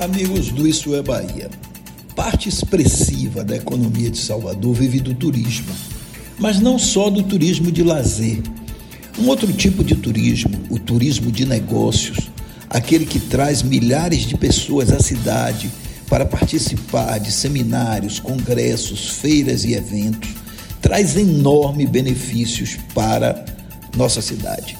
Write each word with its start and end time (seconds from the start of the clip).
Amigos 0.00 0.48
do 0.48 0.66
Isso 0.66 0.94
é 0.94 1.02
Bahia, 1.02 1.50
parte 2.16 2.48
expressiva 2.48 3.44
da 3.44 3.54
economia 3.54 4.08
de 4.08 4.16
Salvador 4.16 4.72
vive 4.72 4.98
do 4.98 5.12
turismo, 5.12 5.74
mas 6.38 6.58
não 6.58 6.78
só 6.78 7.10
do 7.10 7.22
turismo 7.22 7.70
de 7.70 7.82
lazer. 7.82 8.42
Um 9.18 9.28
outro 9.28 9.52
tipo 9.52 9.84
de 9.84 9.94
turismo, 9.94 10.58
o 10.70 10.78
turismo 10.78 11.30
de 11.30 11.44
negócios, 11.44 12.30
aquele 12.70 13.04
que 13.04 13.20
traz 13.20 13.62
milhares 13.62 14.22
de 14.22 14.38
pessoas 14.38 14.90
à 14.90 15.00
cidade 15.00 15.70
para 16.08 16.24
participar 16.24 17.18
de 17.18 17.30
seminários, 17.30 18.18
congressos, 18.18 19.10
feiras 19.10 19.64
e 19.64 19.74
eventos, 19.74 20.30
traz 20.80 21.14
enormes 21.14 21.90
benefícios 21.90 22.78
para 22.94 23.44
nossa 23.94 24.22
cidade. 24.22 24.78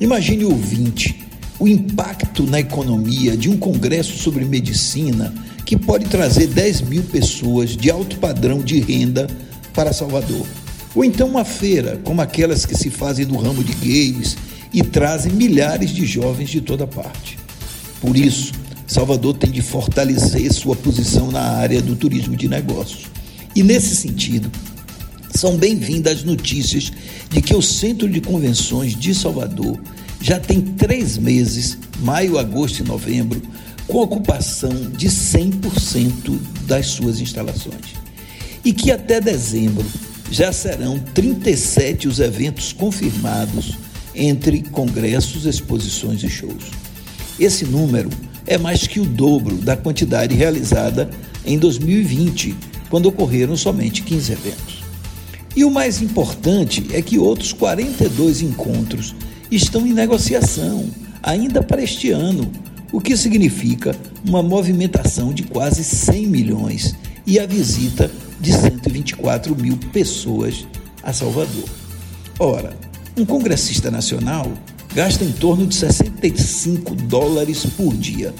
Imagine 0.00 0.46
o 0.46 0.52
ouvinte 0.52 1.22
o 1.58 1.68
impacto 1.68 2.44
na 2.44 2.60
economia 2.60 3.36
de 3.36 3.48
um 3.48 3.56
congresso 3.56 4.18
sobre 4.18 4.44
medicina 4.44 5.32
que 5.64 5.76
pode 5.76 6.06
trazer 6.06 6.48
10 6.48 6.82
mil 6.82 7.02
pessoas 7.02 7.76
de 7.76 7.90
alto 7.90 8.16
padrão 8.18 8.60
de 8.60 8.80
renda 8.80 9.26
para 9.72 9.92
Salvador. 9.92 10.46
Ou 10.94 11.04
então 11.04 11.28
uma 11.28 11.44
feira, 11.44 11.98
como 12.04 12.20
aquelas 12.20 12.66
que 12.66 12.76
se 12.76 12.90
fazem 12.90 13.24
do 13.24 13.36
ramo 13.36 13.64
de 13.64 13.72
games 13.74 14.36
e 14.72 14.82
trazem 14.82 15.32
milhares 15.32 15.90
de 15.90 16.04
jovens 16.04 16.50
de 16.50 16.60
toda 16.60 16.86
parte. 16.86 17.38
Por 18.00 18.16
isso, 18.16 18.52
Salvador 18.86 19.34
tem 19.34 19.50
de 19.50 19.62
fortalecer 19.62 20.52
sua 20.52 20.76
posição 20.76 21.30
na 21.30 21.40
área 21.40 21.80
do 21.80 21.96
turismo 21.96 22.36
de 22.36 22.48
negócios. 22.48 23.06
E 23.54 23.62
nesse 23.62 23.96
sentido, 23.96 24.50
são 25.34 25.56
bem-vindas 25.56 26.24
notícias 26.24 26.92
de 27.30 27.40
que 27.40 27.54
o 27.54 27.62
Centro 27.62 28.08
de 28.08 28.20
Convenções 28.20 28.94
de 28.94 29.14
Salvador 29.14 29.80
já 30.22 30.38
tem 30.38 30.60
três 30.60 31.18
meses, 31.18 31.76
maio, 31.98 32.38
agosto 32.38 32.78
e 32.78 32.84
novembro, 32.84 33.42
com 33.88 33.98
ocupação 33.98 34.70
de 34.96 35.08
100% 35.08 36.38
das 36.64 36.86
suas 36.86 37.20
instalações. 37.20 37.96
E 38.64 38.72
que 38.72 38.92
até 38.92 39.20
dezembro 39.20 39.84
já 40.30 40.52
serão 40.52 40.96
37 40.98 42.06
os 42.06 42.20
eventos 42.20 42.72
confirmados 42.72 43.76
entre 44.14 44.62
congressos, 44.62 45.44
exposições 45.44 46.22
e 46.22 46.28
shows. 46.28 46.70
Esse 47.38 47.64
número 47.64 48.08
é 48.46 48.56
mais 48.56 48.86
que 48.86 49.00
o 49.00 49.04
dobro 49.04 49.56
da 49.56 49.76
quantidade 49.76 50.36
realizada 50.36 51.10
em 51.44 51.58
2020, 51.58 52.54
quando 52.88 53.06
ocorreram 53.06 53.56
somente 53.56 54.02
15 54.02 54.32
eventos. 54.32 54.82
E 55.56 55.64
o 55.64 55.70
mais 55.70 56.00
importante 56.00 56.86
é 56.92 57.02
que 57.02 57.18
outros 57.18 57.52
42 57.52 58.40
encontros 58.40 59.14
estão 59.56 59.86
em 59.86 59.92
negociação, 59.92 60.88
ainda 61.22 61.62
para 61.62 61.82
este 61.82 62.10
ano, 62.10 62.50
o 62.92 63.00
que 63.00 63.16
significa 63.16 63.96
uma 64.26 64.42
movimentação 64.42 65.32
de 65.32 65.42
quase 65.42 65.84
100 65.84 66.26
milhões 66.26 66.94
e 67.26 67.38
a 67.38 67.46
visita 67.46 68.10
de 68.40 68.52
124 68.52 69.54
mil 69.54 69.76
pessoas 69.92 70.66
a 71.02 71.12
Salvador. 71.12 71.68
Ora, 72.38 72.76
um 73.16 73.24
congressista 73.24 73.90
nacional 73.90 74.50
gasta 74.94 75.24
em 75.24 75.32
torno 75.32 75.66
de 75.66 75.74
65 75.74 76.94
dólares 76.94 77.64
por 77.76 77.94
dia 77.96 78.34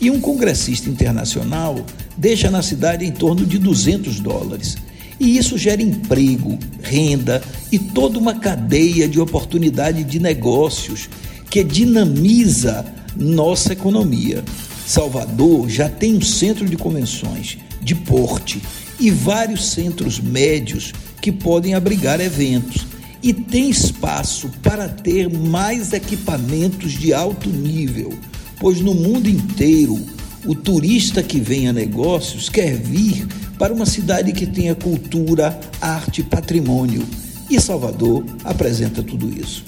e 0.00 0.10
um 0.10 0.20
congressista 0.20 0.88
internacional 0.88 1.84
deixa 2.16 2.50
na 2.50 2.62
cidade 2.62 3.04
em 3.04 3.12
torno 3.12 3.44
de 3.44 3.58
200 3.58 4.20
dólares. 4.20 4.76
E 5.20 5.36
isso 5.36 5.58
gera 5.58 5.82
emprego, 5.82 6.58
renda 6.82 7.42
e 7.70 7.78
toda 7.78 8.18
uma 8.18 8.34
cadeia 8.34 9.06
de 9.06 9.20
oportunidade 9.20 10.02
de 10.02 10.18
negócios 10.18 11.10
que 11.50 11.62
dinamiza 11.62 12.86
nossa 13.14 13.74
economia. 13.74 14.42
Salvador 14.86 15.68
já 15.68 15.90
tem 15.90 16.16
um 16.16 16.22
centro 16.22 16.64
de 16.64 16.76
convenções 16.76 17.58
de 17.82 17.94
porte 17.94 18.62
e 18.98 19.10
vários 19.10 19.70
centros 19.70 20.18
médios 20.18 20.94
que 21.20 21.30
podem 21.30 21.74
abrigar 21.74 22.18
eventos 22.18 22.86
e 23.22 23.34
tem 23.34 23.68
espaço 23.68 24.50
para 24.62 24.88
ter 24.88 25.28
mais 25.28 25.92
equipamentos 25.92 26.92
de 26.92 27.12
alto 27.12 27.50
nível, 27.50 28.12
pois 28.58 28.80
no 28.80 28.94
mundo 28.94 29.28
inteiro 29.28 30.00
o 30.46 30.54
turista 30.54 31.22
que 31.22 31.38
vem 31.38 31.68
a 31.68 31.72
negócios 31.72 32.48
quer 32.48 32.74
vir 32.76 33.26
para 33.60 33.74
uma 33.74 33.84
cidade 33.84 34.32
que 34.32 34.46
tenha 34.46 34.74
cultura, 34.74 35.60
arte 35.82 36.22
patrimônio. 36.22 37.06
E 37.50 37.60
Salvador 37.60 38.24
apresenta 38.42 39.02
tudo 39.02 39.28
isso. 39.28 39.66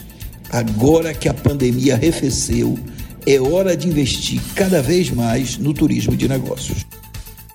Agora 0.48 1.12
que 1.12 1.28
a 1.28 1.34
pandemia 1.34 1.92
arrefeceu, 1.92 2.78
é 3.26 3.38
hora 3.38 3.76
de 3.76 3.86
investir 3.86 4.40
cada 4.54 4.80
vez 4.80 5.10
mais 5.10 5.58
no 5.58 5.74
turismo 5.74 6.16
de 6.16 6.26
negócios. 6.26 6.86